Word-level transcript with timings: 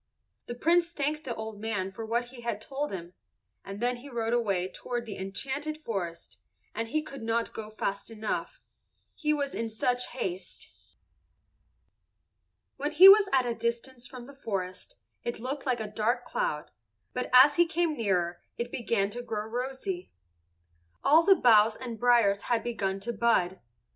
The 0.47 0.55
Prince 0.55 0.91
thanked 0.93 1.25
the 1.25 1.35
old 1.35 1.61
man 1.61 1.91
for 1.91 2.03
what 2.03 2.29
he 2.29 2.41
had 2.41 2.59
told 2.59 2.91
him, 2.91 3.13
and 3.63 3.79
then 3.79 3.97
he 3.97 4.09
rode 4.09 4.33
away 4.33 4.67
toward 4.67 5.05
the 5.05 5.15
enchanted 5.15 5.77
forest, 5.77 6.39
and 6.73 6.87
he 6.87 7.03
could 7.03 7.21
not 7.21 7.53
go 7.53 7.69
fast 7.69 8.09
enough, 8.09 8.59
he 9.13 9.31
was 9.31 9.53
in 9.53 9.69
such 9.69 10.07
haste. 10.07 10.71
When 12.77 12.93
he 12.93 13.07
was 13.07 13.29
at 13.31 13.45
a 13.45 13.53
distance 13.53 14.07
from 14.07 14.25
the 14.25 14.33
forest, 14.35 14.95
it 15.23 15.39
looked 15.39 15.67
like 15.67 15.79
a 15.79 15.85
dark 15.85 16.25
cloud, 16.25 16.71
but 17.13 17.29
as 17.31 17.57
he 17.57 17.67
came 17.67 17.95
nearer 17.95 18.41
it 18.57 18.71
began 18.71 19.11
to 19.11 19.21
grow 19.21 19.47
rosy. 19.47 20.09
All 21.03 21.21
the 21.21 21.35
boughs 21.35 21.75
and 21.75 21.99
briers 21.99 22.41
had 22.49 22.63
begun 22.63 22.99
to 23.01 23.13
bud. 23.13 23.59